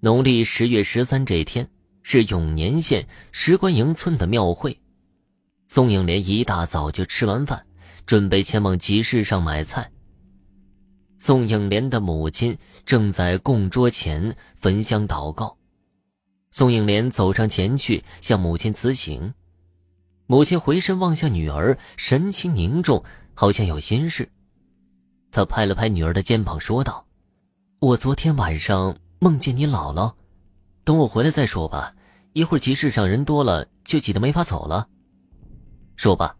[0.00, 1.68] 农历十月十三这天
[2.02, 4.78] 是永年县石官营村的庙会。
[5.66, 7.66] 宋应莲一大早就吃完饭，
[8.06, 9.90] 准备前往集市上买菜。
[11.18, 12.56] 宋应莲的母亲
[12.86, 15.56] 正在供桌前焚香祷告。
[16.52, 19.34] 宋应莲走上前去向母亲辞行。
[20.26, 23.02] 母亲回身望向女儿，神情凝重，
[23.34, 24.30] 好像有心事。
[25.32, 27.04] 他拍了拍女儿的肩膀，说道
[27.80, 30.14] ：“我昨天晚上梦见你姥姥，
[30.84, 31.94] 等我回来再说吧。
[32.34, 34.88] 一会儿集市上人多了，就挤得没法走了。”
[35.96, 36.36] 说罢，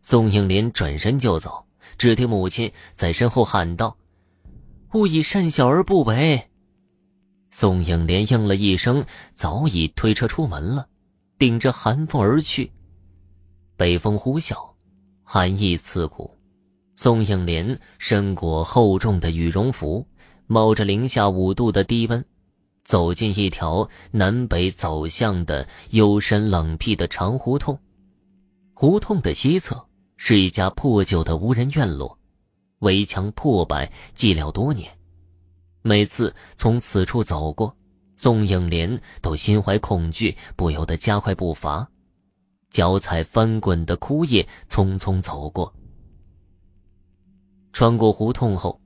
[0.00, 1.66] 宋应莲转身就走。
[1.98, 3.96] 只听母亲在身后喊道
[4.94, 6.48] ：“勿以善小而不为。”
[7.50, 10.88] 宋应莲应了一声，早已推车出门了，
[11.38, 12.72] 顶着寒风而去。
[13.76, 14.56] 北风呼啸，
[15.22, 16.34] 寒意刺骨。
[16.96, 20.06] 宋应莲身裹厚重的羽绒服，
[20.46, 22.24] 冒着零下五度的低温，
[22.84, 27.78] 走进一条南北走向的幽深冷僻的长胡同。
[28.74, 32.18] 胡同的西侧是一家破旧的无人院落，
[32.80, 34.90] 围墙破败，寂寥多年。
[35.82, 37.74] 每次从此处走过，
[38.16, 41.88] 宋应莲都心怀恐惧，不由得加快步伐，
[42.70, 45.72] 脚踩翻滚的枯叶，匆匆走过。
[47.72, 48.80] 穿过胡同后，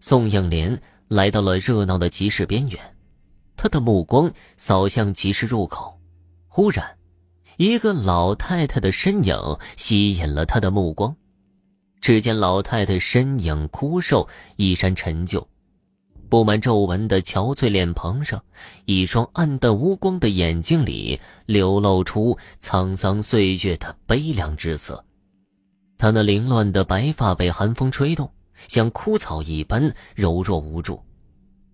[0.00, 0.80] 宋应莲
[1.12, 2.80] 来到了热闹的集市边缘，
[3.54, 6.00] 他的目光扫向集市入口，
[6.48, 6.96] 忽然，
[7.58, 9.36] 一个老太太的身影
[9.76, 11.14] 吸引了他的目光。
[12.00, 15.46] 只见老太太身影枯瘦，衣衫陈旧，
[16.30, 18.42] 布满皱纹的憔悴脸庞上，
[18.86, 25.04] 一双暗淡无光的眼睛里流露出沧桑岁月的悲凉之色。
[25.98, 28.32] 她那凌乱的白发被寒风吹动，
[28.68, 31.02] 像枯草一般柔弱无助，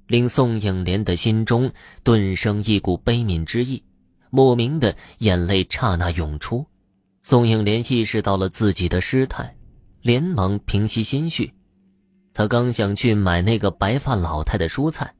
[0.06, 1.70] 令宋应莲的心中
[2.02, 3.82] 顿生一股悲悯之意，
[4.30, 6.66] 莫名的眼泪刹那涌出。
[7.22, 9.54] 宋应莲意识到了自己的失态，
[10.02, 11.52] 连忙平息心绪。
[12.32, 15.12] 他刚想去买那个白发老太的蔬菜，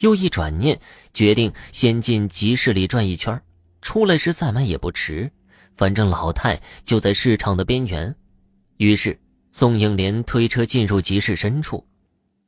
[0.00, 0.80] 又一转念，
[1.12, 3.40] 决定先进集市里转一圈，
[3.82, 5.30] 出来时再买也不迟。
[5.76, 8.14] 反正老太就在市场的边缘。
[8.78, 9.18] 于是，
[9.54, 11.86] 宋应莲推车进入集市深处，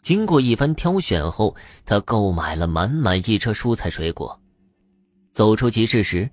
[0.00, 1.54] 经过一番挑选后，
[1.84, 4.40] 他购买了满满一车蔬菜水果。
[5.30, 6.30] 走出集市时，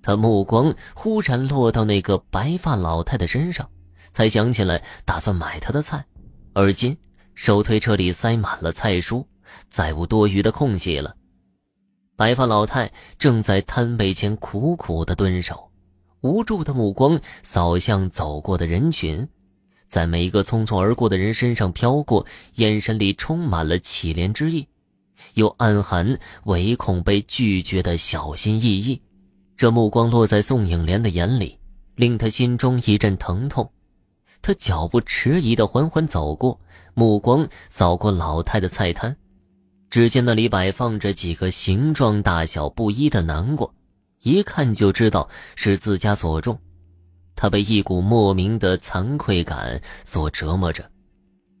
[0.00, 3.68] 他目光忽然落到那个白发老太太身上，
[4.12, 6.04] 才想起来打算买她的菜。
[6.52, 6.96] 而今，
[7.34, 9.26] 手推车里塞满了菜蔬，
[9.68, 11.16] 再无多余的空隙了。
[12.14, 15.68] 白发老太正在摊位前苦苦的蹲守，
[16.20, 19.28] 无助的目光扫向走过的人群。
[19.92, 24.66] 在每一个匆匆而过的人身上飘过，眼神里充满了乞怜之意，
[25.34, 28.98] 又暗含唯恐被拒绝的小心翼翼。
[29.54, 31.58] 这目光落在宋影莲的眼里，
[31.94, 33.70] 令他心中一阵疼痛。
[34.40, 36.58] 他脚步迟疑的缓缓走过，
[36.94, 39.14] 目光扫过老太的菜摊，
[39.90, 43.68] 只见那里摆放着几个形状大小不一的南瓜，
[44.22, 46.58] 一看就知道是自家所种。
[47.34, 50.84] 他被一股莫名的惭愧感所折磨着，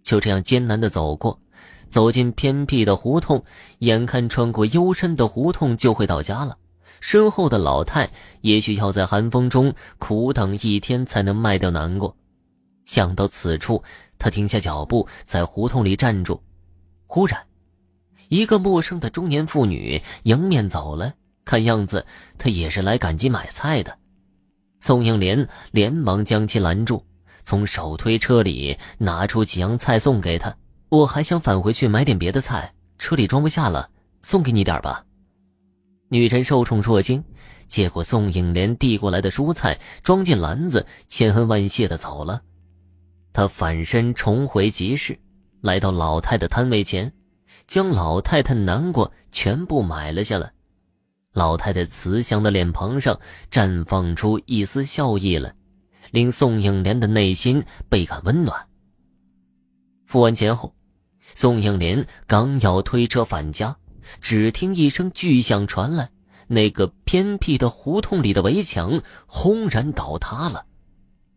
[0.02, 1.40] 就这样艰难地走过，
[1.88, 3.42] 走进偏僻的胡同，
[3.78, 6.56] 眼看穿过幽深的胡同就会到家了。
[7.00, 8.08] 身后的老太
[8.42, 12.12] 也许要在寒风中苦等一天才能卖掉南瓜。
[12.84, 13.82] 想到此处，
[14.18, 16.40] 他停下脚步，在胡同里站住。
[17.06, 17.40] 忽然，
[18.28, 21.12] 一个陌生的中年妇女迎面走来，
[21.44, 22.06] 看样子
[22.38, 23.98] 她也是来赶集买菜的。
[24.82, 27.06] 宋应莲连忙将其拦住，
[27.44, 30.52] 从手推车里拿出几样菜送给他。
[30.88, 33.88] 我还想返回去买点别的菜，车里装不下了，
[34.22, 35.06] 送给你点吧。
[36.08, 37.22] 女人受宠若惊，
[37.68, 42.42] 接过宋应莲递过来的蔬菜，装进篮子，千恩万谢的走了。
[43.32, 45.16] 他反身重回集市，
[45.60, 47.12] 来到老太太摊位前，
[47.68, 50.52] 将老太太南瓜全部买了下来。
[51.32, 53.18] 老太太慈祥的脸庞上
[53.50, 55.54] 绽放出一丝笑意来，
[56.10, 58.68] 令宋应莲的内心倍感温暖。
[60.04, 60.74] 付完钱后，
[61.34, 63.74] 宋应莲刚要推车返家，
[64.20, 66.10] 只听一声巨响传来，
[66.48, 70.66] 那个偏僻的胡同里的围墙轰然倒塌了，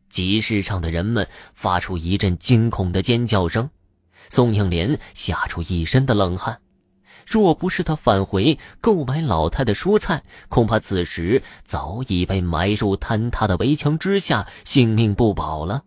[0.09, 3.69] 集市上的人们发出一阵惊恐的尖叫声，
[4.29, 6.59] 宋应莲吓出一身的冷汗。
[7.25, 15.83] 若不是他返回购买老太的蔬菜，恐怕此时早已被埋入坍塌的围墙之下，性命不保了。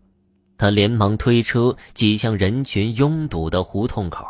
[0.57, 4.25] 他连忙推车挤向人群拥堵的胡同口，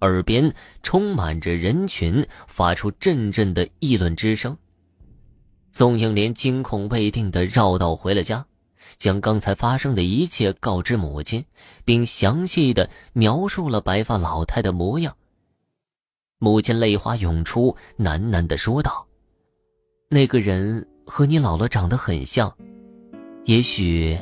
[0.00, 0.54] 耳边
[0.84, 4.56] 充满着人群，发出阵阵的议论之声。
[5.72, 8.46] 宋应莲惊恐未定的绕道回了家，
[8.96, 11.44] 将刚才发生的一切告知母亲，
[11.84, 15.16] 并详细的描述了白发老太的模样。
[16.38, 19.06] 母亲泪花涌出，喃喃的说道
[20.10, 22.54] ：“那个人和你姥姥长得很像，
[23.44, 24.18] 也许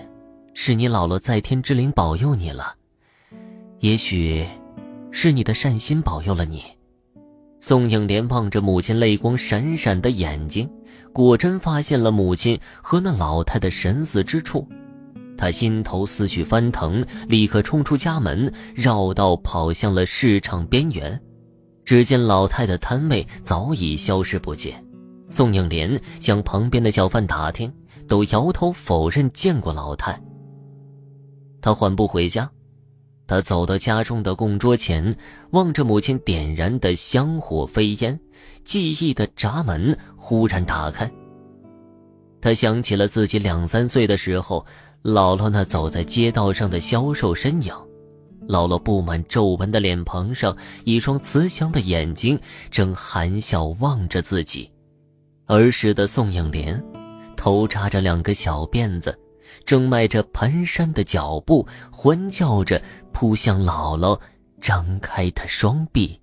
[0.54, 2.76] 是你姥姥在天之灵保佑你了，
[3.80, 4.46] 也许
[5.10, 6.62] 是你的善心保佑了你。”
[7.60, 10.70] 宋应莲望着母亲泪光闪闪的眼睛。
[11.12, 14.68] 果真发现了母亲和那老太的神似之处，
[15.38, 21.20] 他心头思绪翻腾，立刻冲出家门，绕道跑向了市场边缘。
[21.84, 24.82] 只见老太的摊位早已消失不见。
[25.30, 27.72] 宋应莲向旁边的小贩打听，
[28.06, 30.20] 都摇头否认见过老太。
[31.60, 32.48] 他缓步回家，
[33.26, 35.16] 他走到家中的供桌前，
[35.50, 38.18] 望着母亲点燃的香火飞烟。
[38.62, 41.10] 记忆的闸门忽然打开。
[42.40, 44.64] 他想起了自己两三岁的时候，
[45.02, 47.74] 姥姥那走在街道上的消瘦身影，
[48.46, 52.38] 姥姥布满皱纹的脸庞上，一双慈祥的眼睛
[52.70, 54.70] 正含笑望着自己。
[55.46, 56.82] 儿时的宋应莲，
[57.36, 59.18] 头扎着两个小辫子，
[59.64, 62.80] 正迈着蹒跚的脚步，欢叫着
[63.12, 64.18] 扑向姥姥
[64.60, 66.20] 张开的双臂。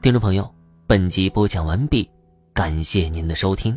[0.00, 0.54] 听众朋友，
[0.86, 2.08] 本集播讲完毕，
[2.52, 3.74] 感谢您的收听。